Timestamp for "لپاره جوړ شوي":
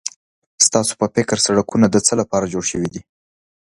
2.21-2.89